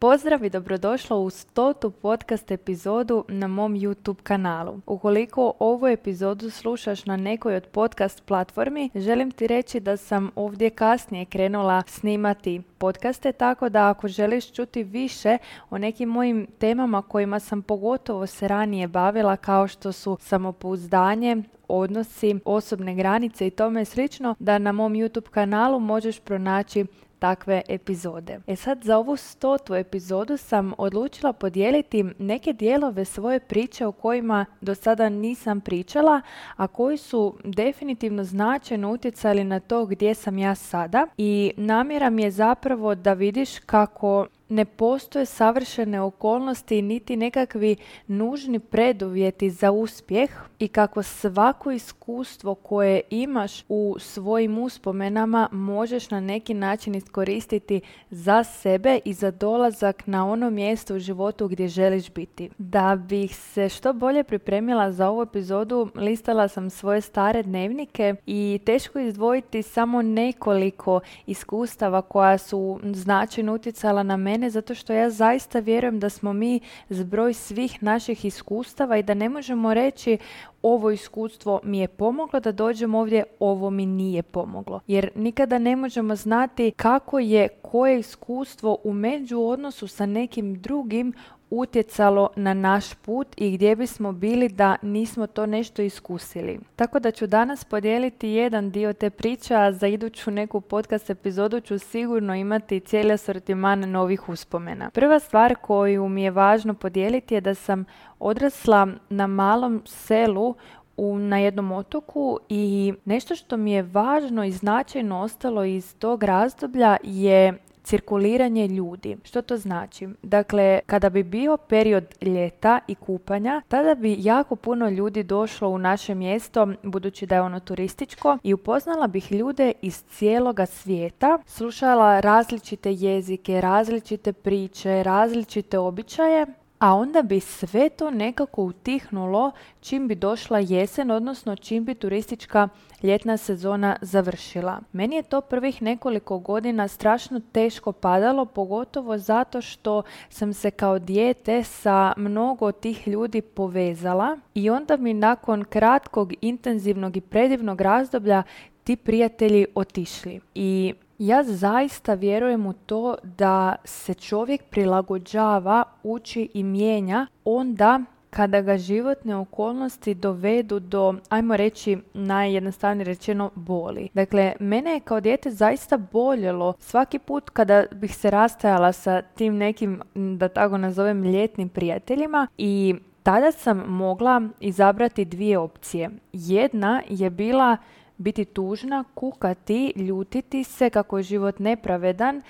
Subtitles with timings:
[0.00, 4.80] Pozdrav i dobrodošla u stotu podcast epizodu na mom YouTube kanalu.
[4.86, 10.70] Ukoliko ovu epizodu slušaš na nekoj od podcast platformi, želim ti reći da sam ovdje
[10.70, 15.38] kasnije krenula snimati podcaste, tako da ako želiš čuti više
[15.70, 21.36] o nekim mojim temama kojima sam pogotovo se ranije bavila, kao što su samopouzdanje,
[21.68, 26.86] odnosi, osobne granice i tome slično, da na mom YouTube kanalu možeš pronaći
[27.20, 28.40] takve epizode.
[28.46, 34.46] E sad za ovu stotu epizodu sam odlučila podijeliti neke dijelove svoje priče o kojima
[34.60, 36.20] do sada nisam pričala,
[36.56, 42.22] a koji su definitivno značajno utjecali na to gdje sam ja sada i namjera mi
[42.22, 50.30] je zapravo da vidiš kako ne postoje savršene okolnosti niti nekakvi nužni preduvjeti za uspjeh
[50.58, 58.44] i kako svako iskustvo koje imaš u svojim uspomenama možeš na neki način iskoristiti za
[58.44, 62.50] sebe i za dolazak na ono mjesto u životu gdje želiš biti.
[62.58, 68.60] Da bih se što bolje pripremila za ovu epizodu, listala sam svoje stare dnevnike i
[68.66, 75.58] teško izdvojiti samo nekoliko iskustava koja su značajno utjecala na mene zato što ja zaista
[75.58, 80.18] vjerujem da smo mi zbroj svih naših iskustava i da ne možemo reći
[80.62, 84.80] ovo iskustvo mi je pomoglo da dođem ovdje, ovo mi nije pomoglo.
[84.86, 91.12] Jer nikada ne možemo znati kako je koje iskustvo u među odnosu sa nekim drugim
[91.50, 96.60] utjecalo na naš put i gdje bismo bili da nismo to nešto iskusili.
[96.76, 101.60] Tako da ću danas podijeliti jedan dio te priče, a za iduću neku podcast epizodu
[101.60, 104.90] ću sigurno imati cijeli asortiman novih uspomena.
[104.90, 107.84] Prva stvar koju mi je važno podijeliti je da sam
[108.18, 110.54] odrasla na malom selu
[110.96, 116.22] u, na jednom otoku i nešto što mi je važno i značajno ostalo iz tog
[116.22, 117.58] razdoblja je
[117.90, 119.16] cirkuliranje ljudi.
[119.24, 120.08] Što to znači?
[120.22, 125.78] Dakle, kada bi bio period ljeta i kupanja, tada bi jako puno ljudi došlo u
[125.78, 132.20] naše mjesto, budući da je ono turističko, i upoznala bih ljude iz cijeloga svijeta, slušala
[132.20, 136.46] različite jezike, različite priče, različite običaje
[136.80, 142.68] a onda bi sve to nekako utihnulo čim bi došla jesen, odnosno čim bi turistička
[143.02, 144.80] ljetna sezona završila.
[144.92, 150.98] Meni je to prvih nekoliko godina strašno teško padalo, pogotovo zato što sam se kao
[150.98, 158.42] dijete sa mnogo tih ljudi povezala i onda mi nakon kratkog, intenzivnog i predivnog razdoblja
[158.84, 160.40] ti prijatelji otišli.
[160.54, 168.00] I ja zaista vjerujem u to da se čovjek prilagođava, uči i mijenja onda
[168.30, 174.08] kada ga životne okolnosti dovedu do, ajmo reći, najjednostavnije rečeno, boli.
[174.14, 179.56] Dakle, mene je kao dijete zaista boljelo svaki put kada bih se rastajala sa tim
[179.56, 186.10] nekim, da tako nazovem, ljetnim prijateljima i tada sam mogla izabrati dvije opcije.
[186.32, 187.76] Jedna je bila
[188.20, 192.42] biti tužna, kukati, ljutiti se kako je život nepravedan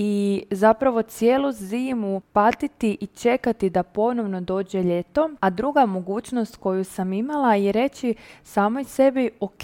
[0.00, 6.84] i zapravo cijelu zimu patiti i čekati da ponovno dođe ljeto, a druga mogućnost koju
[6.84, 9.62] sam imala je reći samoj sebi ok,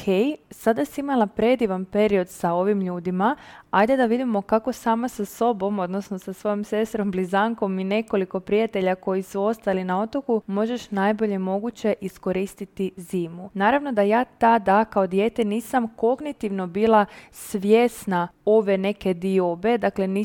[0.51, 3.37] sada si imala predivan period sa ovim ljudima,
[3.71, 8.95] ajde da vidimo kako sama sa sobom, odnosno sa svojom sestrom, blizankom i nekoliko prijatelja
[8.95, 13.51] koji su ostali na otoku, možeš najbolje moguće iskoristiti zimu.
[13.55, 20.24] Naravno da ja tada kao dijete nisam kognitivno bila svjesna ove neke diobe, dakle nisam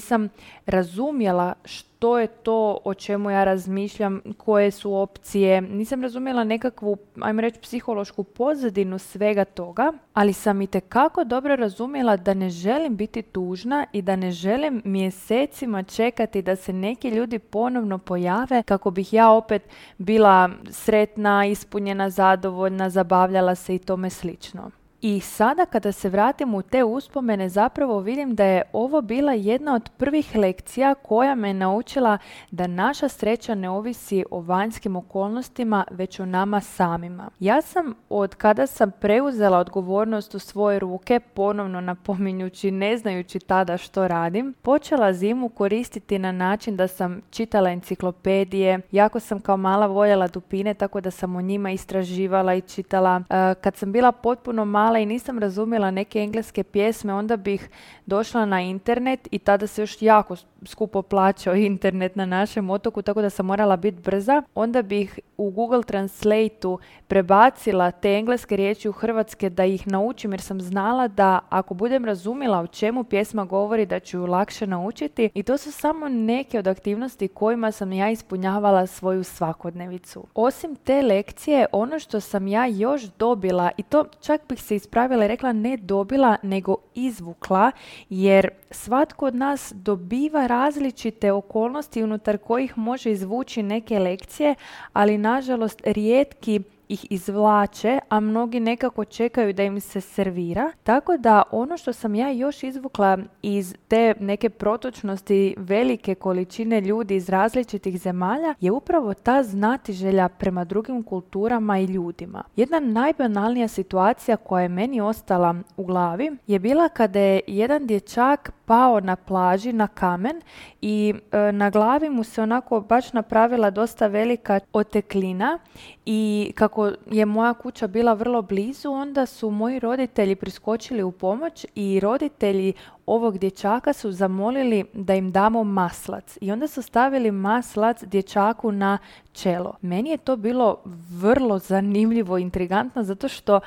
[0.66, 5.62] razumjela što je to o čemu ja razmišljam, koje su opcije.
[5.62, 12.18] Nisam razumjela nekakvu, ajmo reći, psihološku pozadinu svega toga, ali sam i tekako dobro razumjela
[12.18, 17.40] da ne želim biti tužna i da ne želim mjesecima čekati da se neki ljudi
[17.40, 19.62] ponovno pojave kako bih ja opet
[19.98, 24.79] bila sretna, ispunjena, zadovoljna, zabavljala se i tome slično.
[25.02, 29.76] I sada kada se vratim u te uspomene zapravo vidim da je ovo bila jedna
[29.76, 32.18] od prvih lekcija koja me naučila
[32.52, 37.30] da naša sreća ne ovisi o vanjskim okolnostima već o nama samima.
[37.40, 43.78] Ja sam od kada sam preuzela odgovornost u svoje ruke, ponovno napominjući ne znajući tada
[43.78, 49.88] što radim, počela zimu koristiti na način da sam čitala enciklopedije, jako sam kao mala
[49.88, 53.22] voljela dupine tako da sam o njima istraživala i čitala.
[53.30, 57.70] E, kad sam bila potpuno mala znala i nisam razumjela neke engleske pjesme, onda bih
[58.06, 63.22] došla na internet i tada se još jako skupo plaćao internet na našem otoku, tako
[63.22, 64.44] da sam morala biti brza.
[64.56, 70.42] Onda bih u Google Translate-u prebacila te engleske riječi u hrvatske da ih naučim jer
[70.42, 75.44] sam znala da ako budem razumjela o čemu pjesma govori da ću lakše naučiti i
[75.44, 80.28] to su samo neke od aktivnosti kojima sam ja ispunjavala svoju svakodnevicu.
[80.36, 85.26] Osim te lekcije, ono što sam ja još dobila i to čak bih se ispravila
[85.26, 87.72] i rekla ne dobila nego izvukla
[88.10, 94.56] jer svatko od nas dobiva različite okolnosti unutar kojih može izvući neke lekcije,
[94.94, 100.72] ali nažalost rijetki ih izvlače, a mnogi nekako čekaju da im se servira.
[100.84, 107.16] Tako da ono što sam ja još izvukla iz te neke protočnosti velike količine ljudi
[107.16, 112.44] iz različitih zemalja je upravo ta znatiželja prema drugim kulturama i ljudima.
[112.56, 118.52] Jedna najbanalnija situacija koja je meni ostala u glavi je bila kada je jedan dječak
[118.66, 120.42] pao na plaži na kamen
[120.82, 125.60] i e, na glavi mu se onako baš napravila dosta velika oteklina
[126.06, 126.79] i kako
[127.12, 132.74] je moja kuća bila vrlo blizu, onda su moji roditelji priskočili u pomoć i roditelji
[133.06, 138.98] ovog dječaka su zamolili da im damo maslac i onda su stavili maslac dječaku na
[139.32, 139.74] čelo.
[139.82, 140.78] Meni je to bilo
[141.10, 143.60] vrlo zanimljivo, intrigantno zato što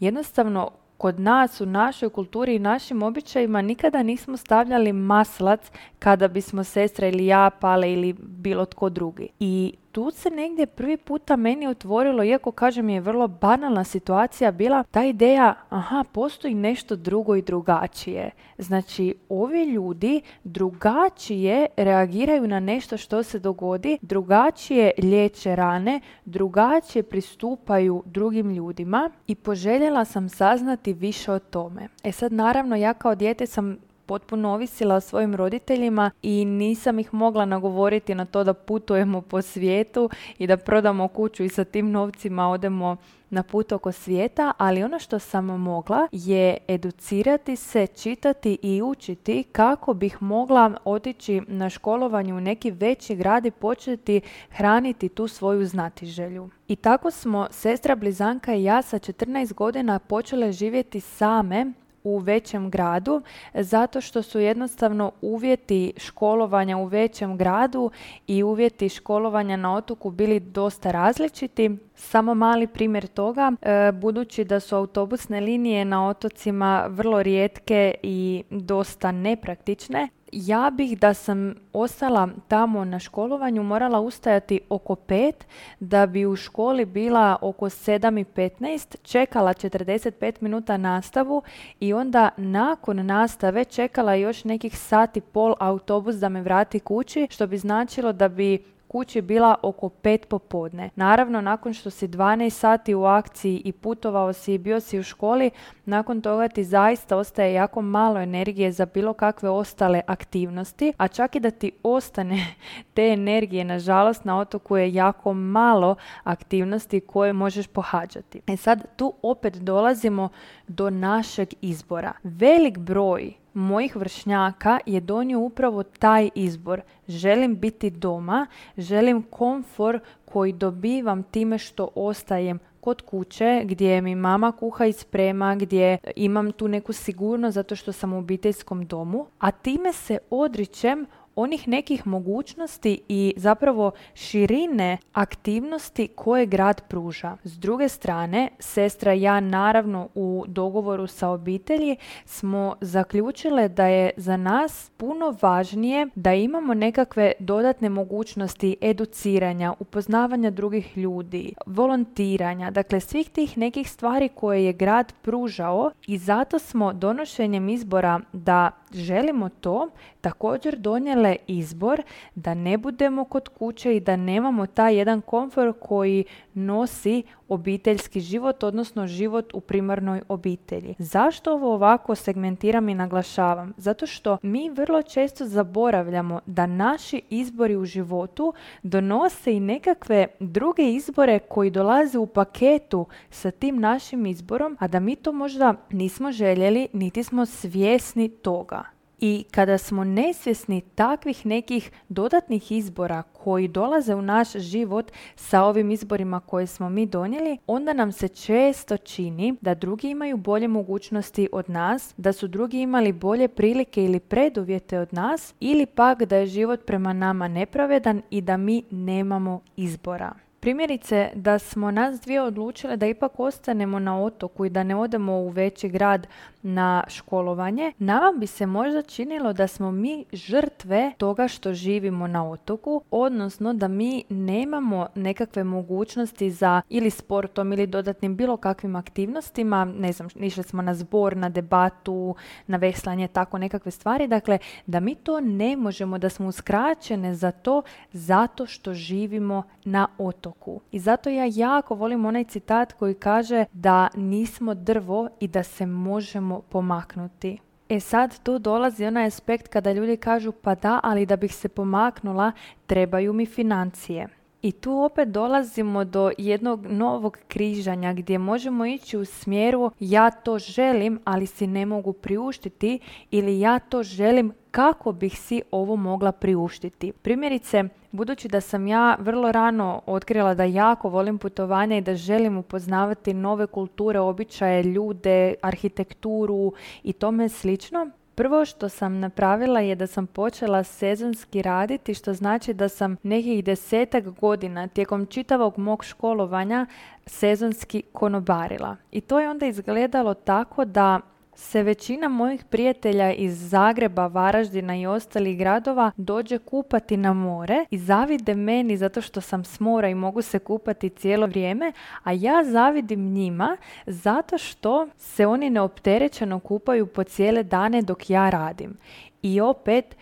[0.00, 0.70] jednostavno
[1.00, 5.60] kod nas u našoj kulturi i našim običajima nikada nismo stavljali maslac
[5.98, 9.28] kada bismo sestra ili ja pale ili bilo tko drugi.
[9.40, 14.82] I tu se negdje prvi puta meni otvorilo, iako kažem je vrlo banalna situacija bila,
[14.82, 18.30] ta ideja, aha, postoji nešto drugo i drugačije.
[18.58, 28.02] Znači, ovi ljudi drugačije reagiraju na nešto što se dogodi, drugačije liječe rane, drugačije pristupaju
[28.06, 31.88] drugim ljudima i poželjela sam saznati više o tome.
[32.04, 37.14] E sad, naravno, ja kao dijete sam potpuno ovisila o svojim roditeljima i nisam ih
[37.14, 41.90] mogla nagovoriti na to da putujemo po svijetu i da prodamo kuću i sa tim
[41.90, 42.96] novcima odemo
[43.30, 49.44] na put oko svijeta, ali ono što sam mogla je educirati se, čitati i učiti
[49.52, 54.20] kako bih mogla otići na školovanje u neki veći grad i početi
[54.50, 56.50] hraniti tu svoju znatiželju.
[56.68, 61.72] I tako smo sestra Blizanka i ja sa 14 godina počele živjeti same
[62.04, 63.22] u većem gradu
[63.54, 67.90] zato što su jednostavno uvjeti školovanja u većem gradu
[68.26, 71.76] i uvjeti školovanja na otoku bili dosta različiti.
[71.94, 78.44] Samo mali primjer toga, e, budući da su autobusne linije na otocima vrlo rijetke i
[78.50, 85.46] dosta nepraktične, ja bih da sam ostala tamo na školovanju morala ustajati oko pet
[85.80, 91.42] da bi u školi bila oko 7 i 15, čekala 45 minuta nastavu
[91.80, 97.46] i onda nakon nastave čekala još nekih sati pol autobus da me vrati kući, što
[97.46, 100.90] bi značilo da bi kući bila oko pet popodne.
[100.96, 105.02] Naravno, nakon što si 12 sati u akciji i putovao si i bio si u
[105.02, 105.50] školi,
[105.84, 111.36] nakon toga ti zaista ostaje jako malo energije za bilo kakve ostale aktivnosti, a čak
[111.36, 112.54] i da ti ostane
[112.94, 115.94] te energije, nažalost, na otoku je jako malo
[116.24, 118.40] aktivnosti koje možeš pohađati.
[118.46, 120.28] E sad, tu opet dolazimo
[120.68, 122.12] do našeg izbora.
[122.22, 126.80] Velik broj mojih vršnjaka je donio upravo taj izbor.
[127.08, 134.52] Želim biti doma, želim komfor koji dobivam time što ostajem kod kuće gdje mi mama
[134.52, 139.50] kuha i sprema, gdje imam tu neku sigurnost zato što sam u obiteljskom domu, a
[139.50, 147.36] time se odričem onih nekih mogućnosti i zapravo širine aktivnosti koje grad pruža.
[147.44, 154.10] S druge strane, sestra i ja naravno u dogovoru sa obitelji smo zaključile da je
[154.16, 163.00] za nas puno važnije da imamo nekakve dodatne mogućnosti educiranja, upoznavanja drugih ljudi, volontiranja, dakle
[163.00, 169.48] svih tih nekih stvari koje je grad pružao i zato smo donošenjem izbora da želimo
[169.48, 172.02] to također donijele izbor
[172.34, 178.62] da ne budemo kod kuće i da nemamo taj jedan komfor koji nosi obiteljski život,
[178.62, 180.94] odnosno život u primarnoj obitelji.
[180.98, 183.72] Zašto ovo ovako segmentiram i naglašavam?
[183.76, 188.52] Zato što mi vrlo često zaboravljamo da naši izbori u životu
[188.82, 195.00] donose i nekakve druge izbore koji dolaze u paketu sa tim našim izborom, a da
[195.00, 198.99] mi to možda nismo željeli niti smo svjesni toga.
[199.22, 205.90] I kada smo nesvjesni takvih nekih dodatnih izbora koji dolaze u naš život sa ovim
[205.90, 211.48] izborima koje smo mi donijeli, onda nam se često čini da drugi imaju bolje mogućnosti
[211.52, 216.36] od nas, da su drugi imali bolje prilike ili preduvjete od nas ili pak da
[216.36, 220.32] je život prema nama nepravedan i da mi nemamo izbora.
[220.60, 225.32] Primjerice da smo nas dvije odlučile da ipak ostanemo na otoku i da ne odemo
[225.32, 226.26] u veći grad
[226.62, 232.50] na školovanje, nama bi se možda činilo da smo mi žrtve toga što živimo na
[232.50, 239.84] otoku, odnosno da mi nemamo nekakve mogućnosti za ili sportom ili dodatnim bilo kakvim aktivnostima,
[239.84, 242.34] ne znam, išli smo na zbor, na debatu,
[242.66, 247.50] na veslanje, tako nekakve stvari, dakle da mi to ne možemo, da smo uskraćene za
[247.50, 250.80] to zato što živimo na otoku.
[250.92, 255.86] I zato ja jako volim onaj citat koji kaže da nismo drvo i da se
[255.86, 257.58] možemo pomaknuti.
[257.88, 261.68] E sad tu dolazi onaj aspekt kada ljudi kažu pa da, ali da bih se
[261.68, 262.52] pomaknula
[262.86, 264.28] trebaju mi financije.
[264.62, 270.58] I tu opet dolazimo do jednog novog križanja gdje možemo ići u smjeru ja to
[270.58, 272.98] želim, ali si ne mogu priuštiti
[273.30, 277.12] ili ja to želim kako bih si ovo mogla priuštiti.
[277.12, 282.56] Primjerice, budući da sam ja vrlo rano otkrila da jako volim putovanja i da želim
[282.58, 290.06] upoznavati nove kulture, običaje, ljude, arhitekturu i tome slično, Prvo što sam napravila je da
[290.06, 296.86] sam počela sezonski raditi, što znači da sam nekih desetak godina tijekom čitavog mog školovanja
[297.26, 298.96] sezonski konobarila.
[299.10, 301.20] I to je onda izgledalo tako da
[301.54, 307.98] se većina mojih prijatelja iz Zagreba, Varaždina i ostalih gradova dođe kupati na more i
[307.98, 311.92] zavide meni zato što sam s mora i mogu se kupati cijelo vrijeme,
[312.22, 313.76] a ja zavidim njima
[314.06, 318.96] zato što se oni neopterećeno kupaju po cijele dane dok ja radim.
[319.42, 320.16] I opet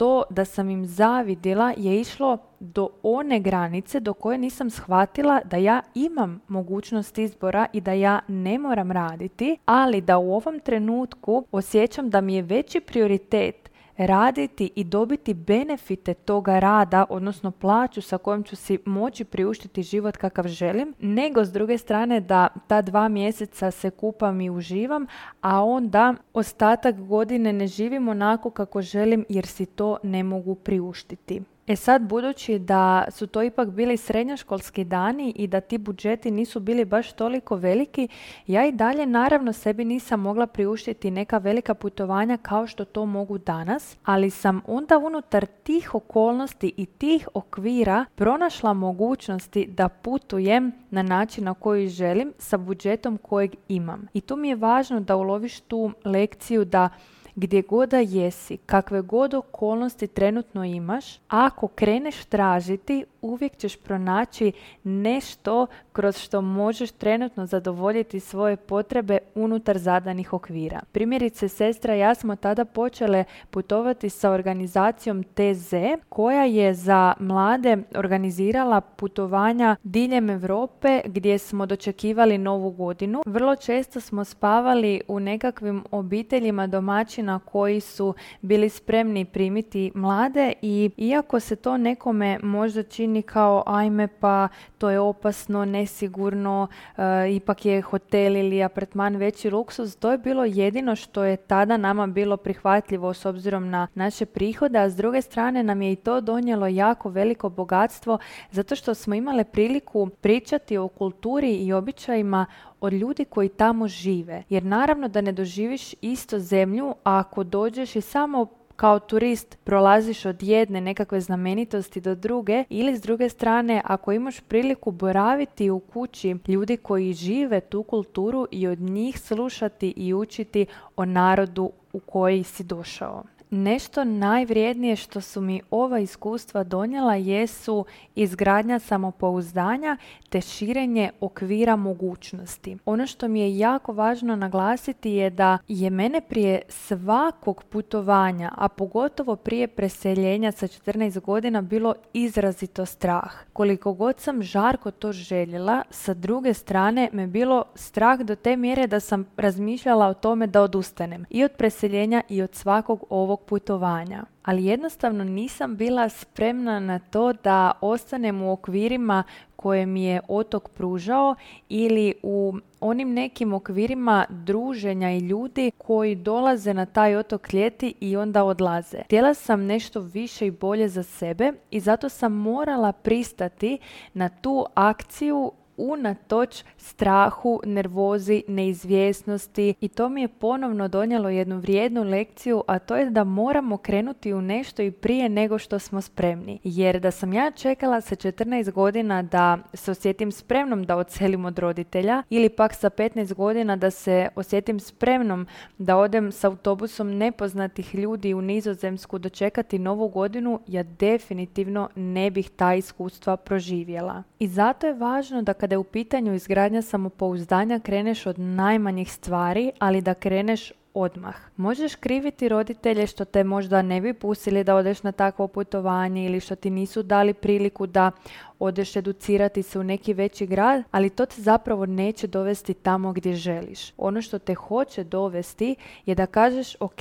[0.00, 5.56] to da sam im zavidila je išlo do one granice do koje nisam shvatila da
[5.56, 11.44] ja imam mogućnost izbora i da ja ne moram raditi, ali da u ovom trenutku
[11.52, 13.69] osjećam da mi je veći prioritet
[14.06, 20.16] raditi i dobiti benefite toga rada, odnosno plaću sa kojom ću si moći priuštiti život
[20.16, 25.06] kakav želim, nego s druge strane da ta dva mjeseca se kupam i uživam,
[25.40, 31.42] a onda ostatak godine ne živim onako kako želim jer si to ne mogu priuštiti.
[31.66, 36.60] E sad, budući da su to ipak bili srednjoškolski dani i da ti budžeti nisu
[36.60, 38.08] bili baš toliko veliki,
[38.46, 43.38] ja i dalje naravno sebi nisam mogla priuštiti neka velika putovanja kao što to mogu
[43.38, 51.02] danas, ali sam onda unutar tih okolnosti i tih okvira pronašla mogućnosti da putujem na
[51.02, 54.06] način na koji želim sa budžetom kojeg imam.
[54.14, 56.88] I tu mi je važno da uloviš tu lekciju da
[57.34, 64.52] gdje god da jesi, kakve god okolnosti trenutno imaš, ako kreneš tražiti, uvijek ćeš pronaći
[64.84, 70.80] nešto kroz što možeš trenutno zadovoljiti svoje potrebe unutar zadanih okvira.
[70.92, 75.74] Primjerice, sestra i ja smo tada počele putovati sa organizacijom TZ,
[76.08, 83.22] koja je za mlade organizirala putovanja diljem Europe gdje smo dočekivali novu godinu.
[83.26, 90.90] Vrlo često smo spavali u nekakvim obiteljima domaćina koji su bili spremni primiti mlade i
[90.96, 94.48] iako se to nekome možda čini kao ajme pa
[94.78, 97.02] to je opasno, nesigurno, e,
[97.34, 102.06] ipak je hotel ili apartman veći luksuz, to je bilo jedino što je tada nama
[102.06, 106.20] bilo prihvatljivo s obzirom na naše prihode, a s druge strane nam je i to
[106.20, 108.18] donijelo jako veliko bogatstvo
[108.50, 112.46] zato što smo imale priliku pričati o kulturi i običajima
[112.80, 114.42] od ljudi koji tamo žive.
[114.48, 118.46] Jer naravno da ne doživiš isto zemlju ako dođeš i samo
[118.76, 124.40] kao turist prolaziš od jedne nekakve znamenitosti do druge ili s druge strane ako imaš
[124.40, 130.66] priliku boraviti u kući ljudi koji žive tu kulturu i od njih slušati i učiti
[130.96, 137.84] o narodu u koji si došao nešto najvrijednije što su mi ova iskustva donijela jesu
[138.14, 139.96] izgradnja samopouzdanja
[140.28, 142.76] te širenje okvira mogućnosti.
[142.84, 148.68] Ono što mi je jako važno naglasiti je da je mene prije svakog putovanja, a
[148.68, 153.32] pogotovo prije preseljenja sa 14 godina bilo izrazito strah.
[153.52, 158.86] Koliko god sam žarko to željela, sa druge strane me bilo strah do te mjere
[158.86, 163.48] da sam razmišljala o tome da odustanem i od preseljenja i od svakog ovog tog
[163.48, 164.24] putovanja.
[164.42, 169.24] Ali jednostavno nisam bila spremna na to da ostanem u okvirima
[169.56, 171.34] koje mi je otok pružao
[171.68, 178.16] ili u onim nekim okvirima druženja i ljudi koji dolaze na taj otok ljeti i
[178.16, 178.98] onda odlaze.
[179.04, 183.78] Htjela sam nešto više i bolje za sebe i zato sam morala pristati
[184.14, 192.02] na tu akciju unatoč strahu, nervozi, neizvjesnosti i to mi je ponovno donijelo jednu vrijednu
[192.02, 196.58] lekciju, a to je da moramo krenuti u nešto i prije nego što smo spremni.
[196.64, 201.58] Jer da sam ja čekala sa 14 godina da se osjetim spremnom da odselim od
[201.58, 205.46] roditelja ili pak sa 15 godina da se osjetim spremnom
[205.78, 212.50] da odem s autobusom nepoznatih ljudi u Nizozemsku dočekati novu godinu, ja definitivno ne bih
[212.50, 214.22] ta iskustva proživjela.
[214.38, 219.12] I zato je važno da kad kada je u pitanju izgradnja samopouzdanja kreneš od najmanjih
[219.12, 221.34] stvari, ali da kreneš odmah.
[221.56, 226.40] Možeš kriviti roditelje što te možda ne bi pustili da odeš na takvo putovanje ili
[226.40, 228.10] što ti nisu dali priliku da
[228.58, 233.34] odeš educirati se u neki veći grad, ali to te zapravo neće dovesti tamo gdje
[233.34, 233.92] želiš.
[233.96, 237.00] Ono što te hoće dovesti je da kažeš ok,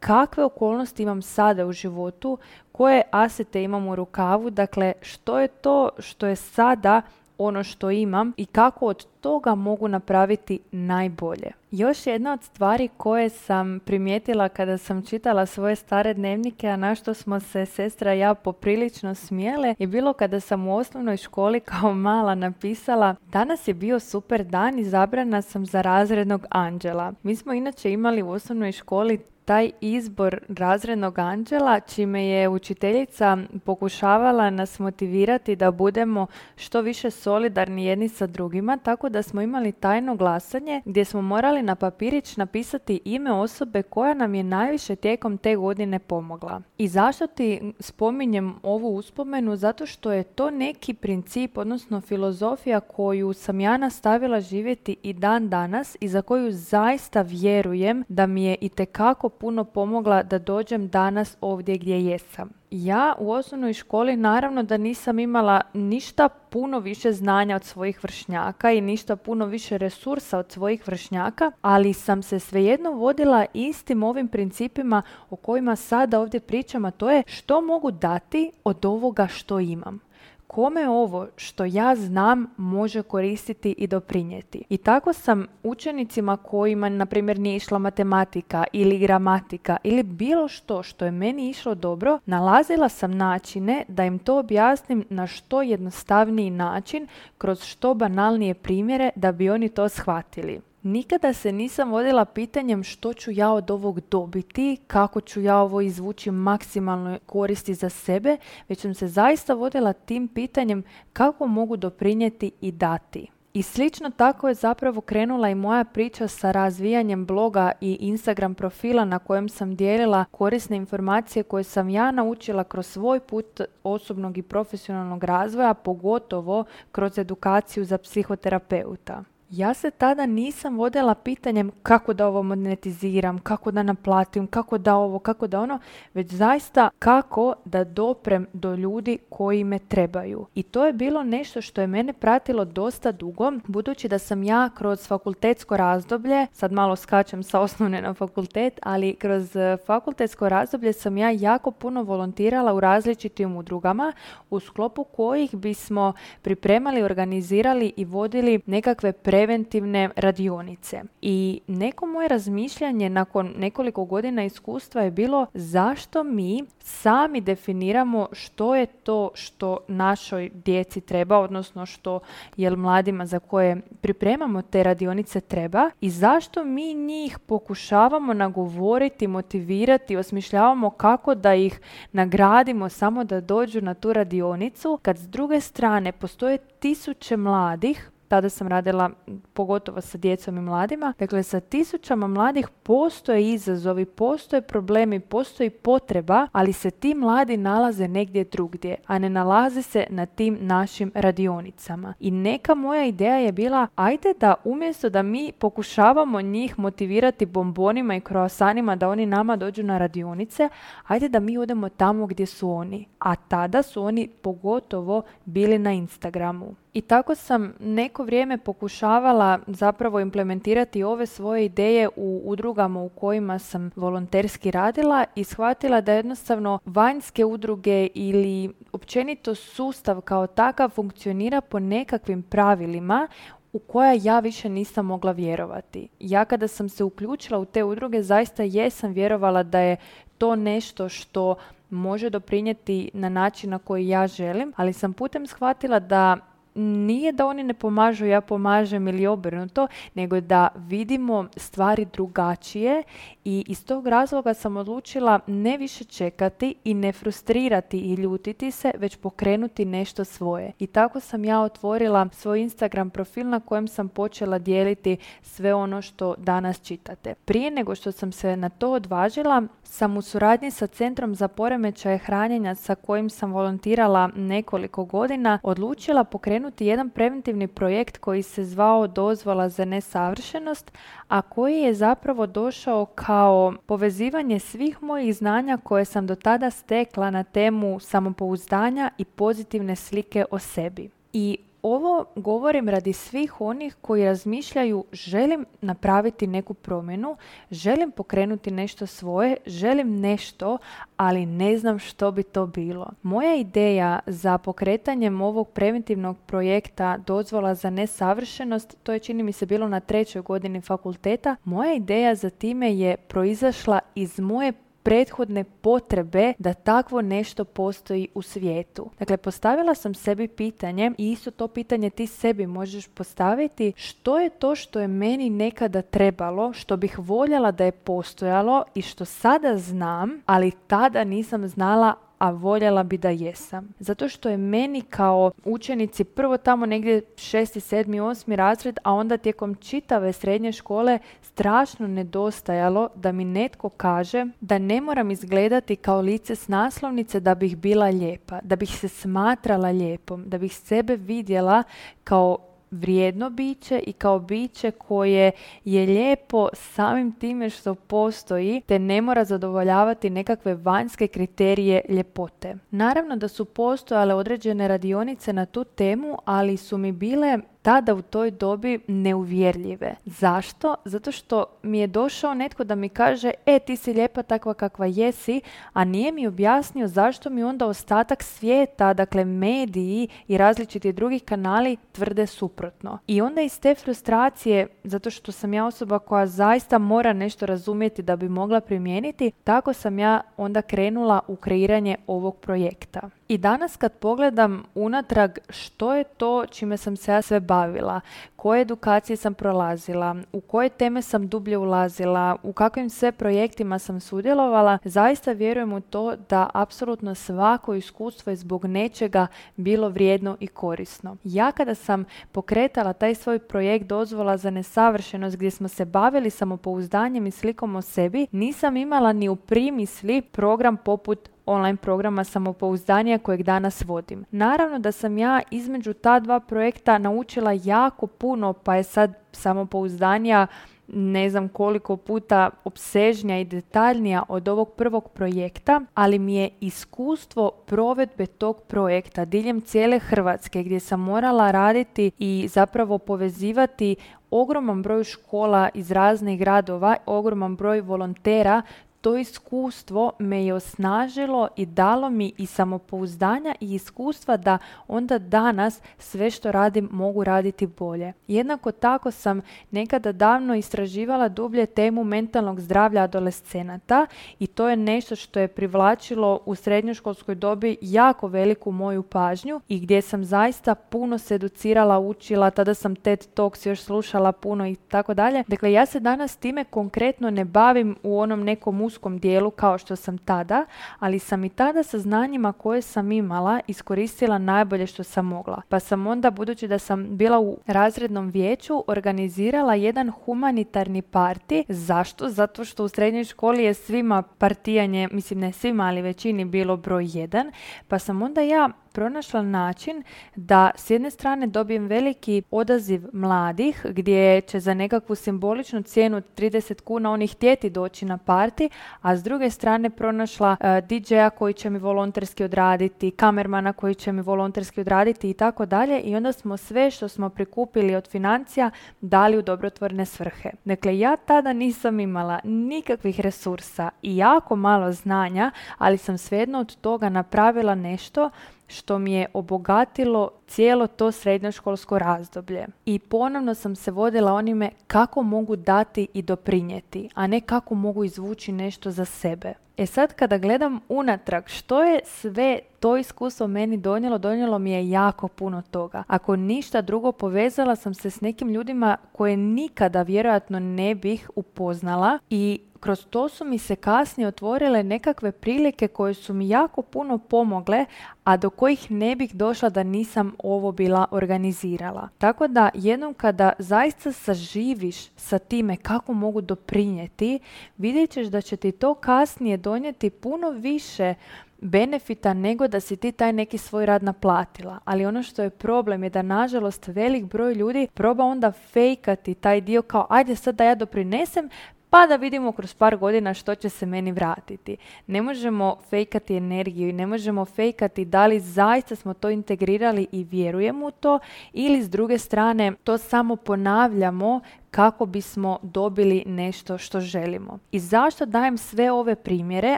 [0.00, 2.38] kakve okolnosti imam sada u životu,
[2.72, 7.02] koje asete imam u rukavu, dakle što je to što je sada
[7.46, 11.52] ono što imam i kako od toga mogu napraviti najbolje.
[11.70, 16.94] Još jedna od stvari koje sam primijetila kada sam čitala svoje stare dnevnike, a na
[16.94, 21.94] što smo se sestra ja poprilično smijele, je bilo kada sam u osnovnoj školi kao
[21.94, 27.12] mala napisala Danas je bio super dan i zabrana sam za razrednog anđela.
[27.22, 34.50] Mi smo inače imali u osnovnoj školi taj izbor razrednog anđela čime je učiteljica pokušavala
[34.50, 40.16] nas motivirati da budemo što više solidarni jedni sa drugima, tako da smo imali tajno
[40.16, 45.56] glasanje gdje smo morali na papirić napisati ime osobe koja nam je najviše tijekom te
[45.56, 46.62] godine pomogla.
[46.78, 49.56] I zašto ti spominjem ovu uspomenu?
[49.56, 55.48] Zato što je to neki princip, odnosno filozofija koju sam ja nastavila živjeti i dan
[55.48, 60.88] danas i za koju zaista vjerujem da mi je i tekako puno pomogla da dođem
[60.88, 62.50] danas ovdje gdje jesam.
[62.70, 68.72] Ja u osnovnoj školi naravno da nisam imala ništa puno više znanja od svojih vršnjaka
[68.72, 74.28] i ništa puno više resursa od svojih vršnjaka, ali sam se svejedno vodila istim ovim
[74.28, 79.60] principima o kojima sada ovdje pričam, a to je što mogu dati od ovoga što
[79.60, 80.09] imam
[80.50, 84.64] kome ovo što ja znam može koristiti i doprinijeti.
[84.68, 90.82] I tako sam učenicima kojima, na primjer, nije išla matematika ili gramatika ili bilo što
[90.82, 96.50] što je meni išlo dobro, nalazila sam načine da im to objasnim na što jednostavniji
[96.50, 97.06] način,
[97.38, 100.69] kroz što banalnije primjere da bi oni to shvatili.
[100.82, 105.80] Nikada se nisam vodila pitanjem što ću ja od ovog dobiti, kako ću ja ovo
[105.80, 108.36] izvući maksimalno koristi za sebe,
[108.68, 113.26] već sam se zaista vodila tim pitanjem kako mogu doprinijeti i dati.
[113.52, 119.04] I slično tako je zapravo krenula i moja priča sa razvijanjem bloga i Instagram profila
[119.04, 124.42] na kojem sam dijelila korisne informacije koje sam ja naučila kroz svoj put osobnog i
[124.42, 129.24] profesionalnog razvoja, pogotovo kroz edukaciju za psihoterapeuta.
[129.50, 134.96] Ja se tada nisam vodila pitanjem kako da ovo monetiziram, kako da naplatim, kako da
[134.96, 135.78] ovo, kako da ono,
[136.14, 140.46] već zaista kako da doprem do ljudi koji me trebaju.
[140.54, 144.70] I to je bilo nešto što je mene pratilo dosta dugo, budući da sam ja
[144.74, 150.92] kroz fakultetsko razdoblje, sad malo skačem sa osnovne na fakultet, ali kroz e, fakultetsko razdoblje
[150.92, 154.12] sam ja jako puno volontirala u različitim udrugama
[154.50, 161.02] u sklopu kojih bismo pripremali, organizirali i vodili nekakve pre preventivne radionice.
[161.22, 168.76] I neko moje razmišljanje nakon nekoliko godina iskustva je bilo zašto mi sami definiramo što
[168.76, 172.20] je to što našoj djeci treba, odnosno što
[172.56, 180.16] je mladima za koje pripremamo te radionice treba i zašto mi njih pokušavamo nagovoriti, motivirati,
[180.16, 181.80] osmišljavamo kako da ih
[182.12, 188.48] nagradimo samo da dođu na tu radionicu, kad s druge strane postoje tisuće mladih tada
[188.48, 189.10] sam radila
[189.52, 191.12] pogotovo sa djecom i mladima.
[191.18, 198.08] Dakle, sa tisućama mladih postoje izazovi, postoje problemi, postoji potreba, ali se ti mladi nalaze
[198.08, 202.14] negdje drugdje, a ne nalaze se na tim našim radionicama.
[202.20, 208.16] I neka moja ideja je bila, ajde da umjesto da mi pokušavamo njih motivirati bombonima
[208.16, 210.68] i kroasanima da oni nama dođu na radionice,
[211.06, 213.06] ajde da mi odemo tamo gdje su oni.
[213.18, 216.74] A tada su oni pogotovo bili na Instagramu.
[216.94, 223.58] I tako sam neko vrijeme pokušavala zapravo implementirati ove svoje ideje u udrugama u kojima
[223.58, 231.60] sam volonterski radila i shvatila da jednostavno vanjske udruge ili općenito sustav kao takav funkcionira
[231.60, 233.28] po nekakvim pravilima
[233.72, 236.08] u koja ja više nisam mogla vjerovati.
[236.20, 239.96] Ja kada sam se uključila u te udruge zaista jesam vjerovala da je
[240.38, 241.56] to nešto što
[241.90, 246.36] može doprinijeti na način na koji ja želim, ali sam putem shvatila da
[246.80, 253.02] nije da oni ne pomažu, ja pomažem ili obrnuto, nego da vidimo stvari drugačije
[253.44, 258.92] i iz tog razloga sam odlučila ne više čekati i ne frustrirati i ljutiti se,
[258.98, 260.72] već pokrenuti nešto svoje.
[260.78, 266.02] I tako sam ja otvorila svoj Instagram profil na kojem sam počela dijeliti sve ono
[266.02, 267.34] što danas čitate.
[267.44, 272.18] Prije nego što sam se na to odvažila, sam u suradnji sa Centrom za poremećaje
[272.18, 279.06] hranjenja sa kojim sam volontirala nekoliko godina odlučila pokrenuti jedan preventivni projekt koji se zvao
[279.06, 280.92] Dozvola za nesavršenost,
[281.28, 287.30] a koji je zapravo došao kao povezivanje svih mojih znanja koje sam do tada stekla
[287.30, 291.10] na temu samopouzdanja i pozitivne slike o sebi.
[291.32, 297.36] I ovo govorim radi svih onih koji razmišljaju želim napraviti neku promjenu,
[297.70, 300.78] želim pokrenuti nešto svoje, želim nešto,
[301.16, 303.10] ali ne znam što bi to bilo.
[303.22, 309.66] Moja ideja za pokretanjem ovog preventivnog projekta dozvola za nesavršenost, to je čini mi se
[309.66, 316.52] bilo na trećoj godini fakulteta, moja ideja za time je proizašla iz moje prethodne potrebe
[316.58, 319.10] da takvo nešto postoji u svijetu.
[319.18, 324.50] Dakle, postavila sam sebi pitanje i isto to pitanje ti sebi možeš postaviti što je
[324.50, 329.76] to što je meni nekada trebalo, što bih voljela da je postojalo i što sada
[329.78, 333.88] znam, ali tada nisam znala a voljela bi da jesam.
[333.98, 339.36] Zato što je meni kao učenici prvo tamo negdje šesti, sedmi, osmi razred, a onda
[339.36, 346.20] tijekom čitave srednje škole strašno nedostajalo da mi netko kaže da ne moram izgledati kao
[346.20, 351.16] lice s naslovnice da bih bila lijepa, da bih se smatrala lijepom, da bih sebe
[351.16, 351.82] vidjela
[352.24, 355.52] kao vrijedno biće i kao biće koje
[355.84, 362.76] je lijepo samim time što postoji te ne mora zadovoljavati nekakve vanjske kriterije ljepote.
[362.90, 368.22] Naravno da su postojale određene radionice na tu temu, ali su mi bile tada u
[368.22, 370.14] toj dobi neuvjerljive.
[370.24, 370.94] Zašto?
[371.04, 375.06] Zato što mi je došao netko da mi kaže e ti si lijepa takva kakva
[375.06, 375.60] jesi,
[375.92, 381.96] a nije mi objasnio zašto mi onda ostatak svijeta, dakle mediji i različiti drugi kanali
[382.12, 383.18] tvrde suprotno.
[383.26, 388.22] I onda iz te frustracije, zato što sam ja osoba koja zaista mora nešto razumjeti
[388.22, 393.30] da bi mogla primijeniti, tako sam ja onda krenula u kreiranje ovog projekta.
[393.50, 398.20] I danas kad pogledam unatrag što je to čime sam se ja sve bavila,
[398.56, 404.20] koje edukacije sam prolazila, u koje teme sam dublje ulazila, u kakvim sve projektima sam
[404.20, 410.66] sudjelovala, zaista vjerujem u to da apsolutno svako iskustvo je zbog nečega bilo vrijedno i
[410.66, 411.36] korisno.
[411.44, 417.46] Ja kada sam pokretala taj svoj projekt dozvola za nesavršenost gdje smo se bavili samopouzdanjem
[417.46, 423.62] i slikom o sebi, nisam imala ni u primisli program poput online programa samopouzdanja kojeg
[423.62, 424.44] danas vodim.
[424.50, 430.66] Naravno da sam ja između ta dva projekta naučila jako puno, pa je sad samopouzdanja
[431.12, 437.70] ne znam koliko puta obsežnija i detaljnija od ovog prvog projekta, ali mi je iskustvo
[437.86, 444.16] provedbe tog projekta diljem cijele Hrvatske gdje sam morala raditi i zapravo povezivati
[444.50, 448.82] ogroman broj škola iz raznih gradova, ogroman broj volontera
[449.20, 454.78] to iskustvo me je osnažilo i dalo mi i samopouzdanja i iskustva da
[455.08, 458.32] onda danas sve što radim mogu raditi bolje.
[458.46, 464.26] Jednako tako sam nekada davno istraživala dublje temu mentalnog zdravlja adolescenata
[464.58, 470.00] i to je nešto što je privlačilo u srednjoškolskoj dobi jako veliku moju pažnju i
[470.00, 474.96] gdje sam zaista puno se educirala, učila, tada sam TED Talks još slušala puno i
[474.96, 475.64] tako dalje.
[475.66, 480.16] Dakle, ja se danas time konkretno ne bavim u onom nekom uskom dijelu kao što
[480.16, 480.86] sam tada,
[481.18, 485.82] ali sam i tada sa znanjima koje sam imala iskoristila najbolje što sam mogla.
[485.88, 491.84] Pa sam onda, budući da sam bila u razrednom vijeću, organizirala jedan humanitarni parti.
[491.88, 492.48] Zašto?
[492.48, 497.26] Zato što u srednjoj školi je svima partijanje, mislim ne svima, ali većini bilo broj
[497.32, 497.72] jedan.
[498.08, 500.22] Pa sam onda ja pronašla način
[500.56, 507.00] da s jedne strane dobijem veliki odaziv mladih gdje će za nekakvu simboličnu cijenu 30
[507.00, 508.90] kuna oni htjeti doći na parti,
[509.22, 514.14] a s druge strane pronašla uh, e, DJ-a koji će mi volonterski odraditi, kamermana koji
[514.14, 518.28] će mi volonterski odraditi i tako dalje i onda smo sve što smo prikupili od
[518.28, 520.70] financija dali u dobrotvorne svrhe.
[520.84, 526.96] Dakle, ja tada nisam imala nikakvih resursa i jako malo znanja, ali sam svejedno od
[526.96, 528.50] toga napravila nešto
[528.90, 532.86] što mi je obogatilo cijelo to srednjoškolsko razdoblje.
[533.06, 538.24] I ponovno sam se vodila onime kako mogu dati i doprinijeti, a ne kako mogu
[538.24, 539.74] izvući nešto za sebe.
[539.96, 545.10] E sad kada gledam unatrag što je sve to iskustvo meni donijelo, donijelo mi je
[545.10, 546.22] jako puno toga.
[546.26, 552.38] Ako ništa drugo, povezala sam se s nekim ljudima koje nikada vjerojatno ne bih upoznala
[552.50, 557.38] i kroz to su mi se kasnije otvorile nekakve prilike koje su mi jako puno
[557.38, 558.04] pomogle,
[558.44, 562.28] a do kojih ne bih došla da nisam ovo bila organizirala.
[562.38, 567.58] Tako da jednom kada zaista saživiš sa time kako mogu doprinijeti,
[567.96, 571.34] vidjet ćeš da će ti to kasnije donijeti puno više
[571.80, 574.98] benefita nego da si ti taj neki svoj rad naplatila.
[575.04, 579.80] Ali ono što je problem je da nažalost velik broj ljudi proba onda fejkati taj
[579.80, 581.68] dio kao ajde sad da ja doprinesem
[582.10, 584.96] pa da vidimo kroz par godina što će se meni vratiti.
[585.26, 590.44] Ne možemo fejkati energiju i ne možemo fejkati da li zaista smo to integrirali i
[590.44, 591.38] vjerujemo u to
[591.72, 597.78] ili s druge strane to samo ponavljamo kako bismo dobili nešto što želimo.
[597.92, 599.96] I zašto dajem sve ove primjere,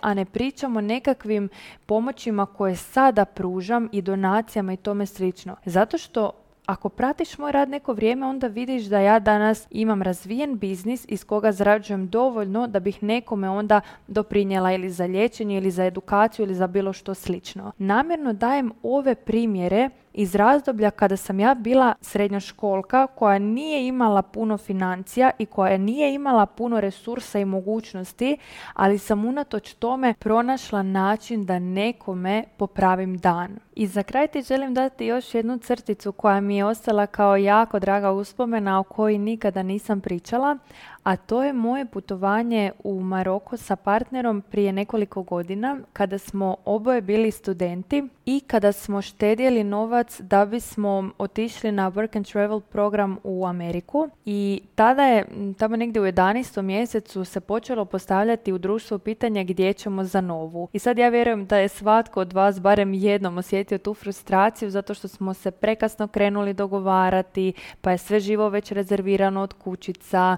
[0.00, 1.48] a ne pričamo nekakvim
[1.86, 5.56] pomoćima koje sada pružam i donacijama i tome slično?
[5.64, 6.32] Zato što
[6.68, 11.24] ako pratiš moj rad neko vrijeme, onda vidiš da ja danas imam razvijen biznis iz
[11.24, 16.54] koga zarađujem dovoljno da bih nekome onda doprinjela ili za liječenje ili za edukaciju ili
[16.54, 17.72] za bilo što slično.
[17.78, 24.58] Namjerno dajem ove primjere iz razdoblja kada sam ja bila srednjoškolka koja nije imala puno
[24.58, 28.36] financija i koja nije imala puno resursa i mogućnosti,
[28.74, 33.58] ali sam unatoč tome pronašla način da nekome popravim dan.
[33.74, 37.78] I za kraj ti želim dati još jednu crticu koja mi je ostala kao jako
[37.78, 40.58] draga uspomena o kojoj nikada nisam pričala,
[41.08, 47.00] a to je moje putovanje u Maroko sa partnerom prije nekoliko godina kada smo oboje
[47.00, 53.18] bili studenti i kada smo štedjeli novac da bismo otišli na work and travel program
[53.24, 55.24] u Ameriku i tada je
[55.58, 56.62] tamo negdje u 11.
[56.62, 60.68] mjesecu se počelo postavljati u društvu pitanje gdje ćemo za novu.
[60.72, 64.94] I sad ja vjerujem da je svatko od vas barem jednom osjetio tu frustraciju zato
[64.94, 70.36] što smo se prekasno krenuli dogovarati, pa je sve živo već rezervirano od kućica,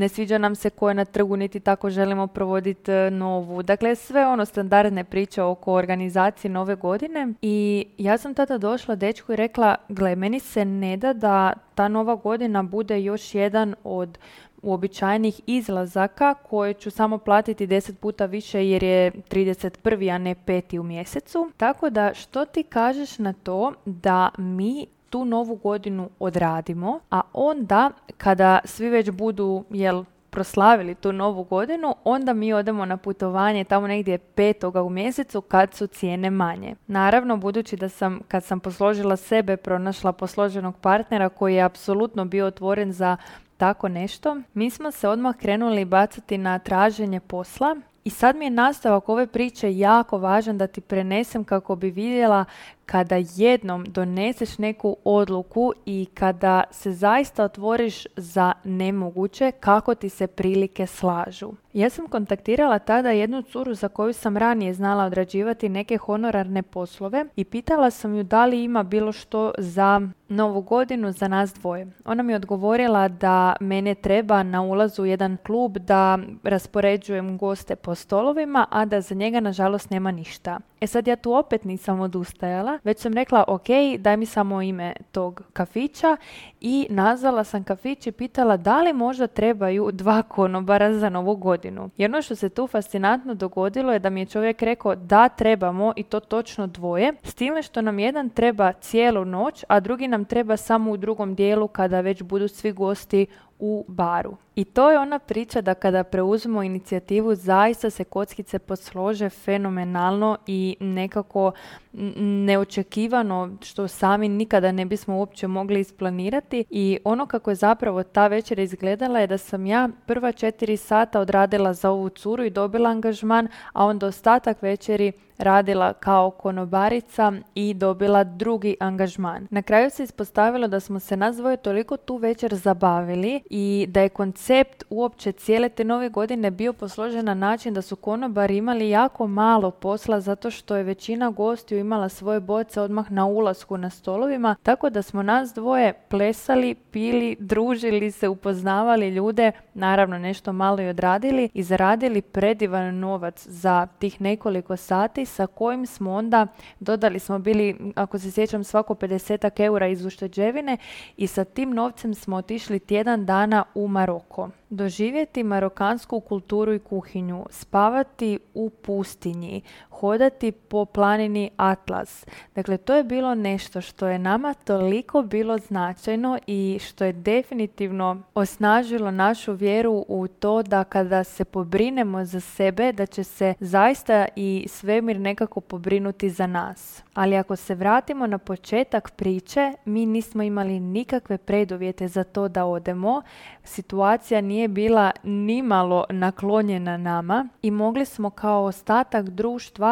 [0.00, 3.62] ne sviđa nam se ko je na trgu, niti tako želimo provoditi e, novu.
[3.62, 7.28] Dakle, sve ono standardne priče oko organizacije nove godine.
[7.42, 11.88] I ja sam tada došla dečku i rekla, gle, meni se ne da da ta
[11.88, 14.18] nova godina bude još jedan od
[14.62, 20.14] uobičajenih izlazaka koje ću samo platiti deset puta više jer je 31.
[20.14, 21.50] a ne peti u mjesecu.
[21.56, 27.90] Tako da što ti kažeš na to da mi tu novu godinu odradimo, a onda
[28.16, 33.86] kada svi već budu jel proslavili tu novu godinu, onda mi odemo na putovanje tamo
[33.86, 36.74] negdje petoga u mjesecu kad su cijene manje.
[36.86, 42.46] Naravno, budući da sam kad sam posložila sebe pronašla posloženog partnera koji je apsolutno bio
[42.46, 43.16] otvoren za
[43.56, 48.50] tako nešto, mi smo se odmah krenuli bacati na traženje posla i sad mi je
[48.50, 52.44] nastavak ove priče jako važan da ti prenesem kako bi vidjela
[52.90, 60.26] kada jednom doneseš neku odluku i kada se zaista otvoriš za nemoguće, kako ti se
[60.26, 61.52] prilike slažu.
[61.72, 67.24] Ja sam kontaktirala tada jednu curu za koju sam ranije znala odrađivati neke honorarne poslove
[67.36, 71.86] i pitala sam ju da li ima bilo što za novu godinu za nas dvoje.
[72.04, 77.94] Ona mi odgovorila da mene treba na ulazu u jedan klub da raspoređujem goste po
[77.94, 80.58] stolovima, a da za njega nažalost nema ništa.
[80.80, 83.66] E sad ja tu opet nisam odustajala, već sam rekla ok,
[83.98, 86.16] daj mi samo ime tog kafića
[86.60, 91.90] i nazvala sam kafić i pitala da li možda trebaju dva konobara za novu godinu.
[91.96, 96.02] Jedno što se tu fascinantno dogodilo je da mi je čovjek rekao da trebamo i
[96.02, 100.56] to točno dvoje, s time što nam jedan treba cijelu noć, a drugi nam treba
[100.56, 103.26] samo u drugom dijelu kada već budu svi gosti
[103.58, 104.36] u baru.
[104.60, 110.76] I to je ona priča da kada preuzmemo inicijativu zaista se kockice poslože fenomenalno i
[110.80, 111.52] nekako
[111.92, 118.26] neočekivano što sami nikada ne bismo uopće mogli isplanirati i ono kako je zapravo ta
[118.26, 122.90] večer izgledala je da sam ja prva četiri sata odradila za ovu curu i dobila
[122.90, 129.46] angažman, a onda ostatak večeri radila kao konobarica i dobila drugi angažman.
[129.50, 134.00] Na kraju se ispostavilo da smo se nas dvoje toliko tu večer zabavili i da
[134.00, 134.49] je koncept
[134.90, 139.70] uopće cijele te nove godine bio posložen na način da su konobari imali jako malo
[139.70, 144.90] posla zato što je većina gostiju imala svoje boce odmah na ulasku na stolovima, tako
[144.90, 151.48] da smo nas dvoje plesali, pili, družili se, upoznavali ljude, naravno nešto malo i odradili
[151.54, 156.46] i zaradili predivan novac za tih nekoliko sati sa kojim smo onda,
[156.80, 160.76] dodali smo bili, ako se sjećam, svako 50 eura iz ušteđevine
[161.16, 164.29] i sa tim novcem smo otišli tjedan dana u Maroko
[164.70, 169.62] doživjeti marokansku kulturu i kuhinju, spavati u pustinji,
[170.00, 172.26] hodati po planini Atlas.
[172.54, 178.22] Dakle, to je bilo nešto što je nama toliko bilo značajno i što je definitivno
[178.34, 184.26] osnažilo našu vjeru u to da kada se pobrinemo za sebe, da će se zaista
[184.36, 187.02] i svemir nekako pobrinuti za nas.
[187.14, 192.64] Ali ako se vratimo na početak priče, mi nismo imali nikakve preduvjete za to da
[192.64, 193.22] odemo.
[193.64, 199.89] Situacija nije bila nimalo naklonjena nama i mogli smo kao ostatak društva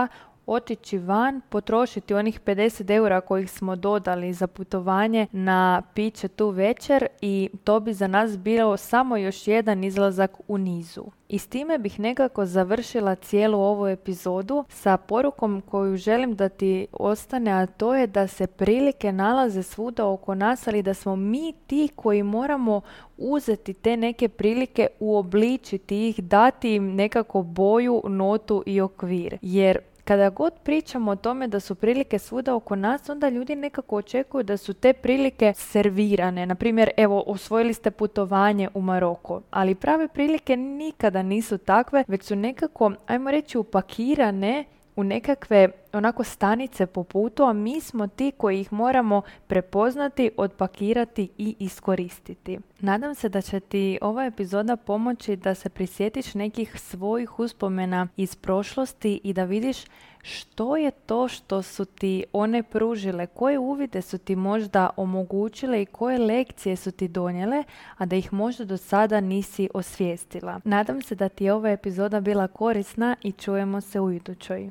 [0.48, 7.06] otići van, potrošiti onih 50 eura kojih smo dodali za putovanje na piće tu večer
[7.20, 11.04] i to bi za nas bilo samo još jedan izlazak u nizu.
[11.28, 16.86] I s time bih nekako završila cijelu ovu epizodu sa porukom koju želim da ti
[16.92, 21.52] ostane, a to je da se prilike nalaze svuda oko nas, ali da smo mi
[21.66, 22.80] ti koji moramo
[23.18, 29.38] uzeti te neke prilike, uobličiti ih, dati im nekako boju, notu i okvir.
[29.42, 33.96] Jer kada god pričamo o tome da su prilike svuda oko nas, onda ljudi nekako
[33.96, 36.46] očekuju da su te prilike servirane.
[36.46, 42.24] Na primjer, evo, osvojili ste putovanje u Maroko, ali prave prilike nikada nisu takve, već
[42.24, 44.64] su nekako, ajmo reći, upakirane
[44.96, 51.28] u nekakve onako stanice po putu, a mi smo ti koji ih moramo prepoznati, odpakirati
[51.38, 52.58] i iskoristiti.
[52.80, 58.36] Nadam se da će ti ova epizoda pomoći da se prisjetiš nekih svojih uspomena iz
[58.36, 59.76] prošlosti i da vidiš
[60.22, 65.86] što je to što su ti one pružile, koje uvide su ti možda omogućile i
[65.86, 67.64] koje lekcije su ti donijele,
[67.96, 70.60] a da ih možda do sada nisi osvijestila.
[70.64, 74.70] Nadam se da ti je ova epizoda bila korisna i čujemo se u idućoj.